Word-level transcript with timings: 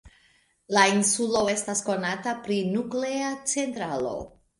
La 0.75 0.85
insulo 0.93 1.43
estas 1.55 1.83
konata 1.89 2.33
pri 2.47 2.57
nuklea 2.77 3.29
centralo. 3.53 4.15